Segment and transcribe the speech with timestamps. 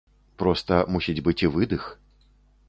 [0.43, 1.87] Проста мусіць быць і выдых.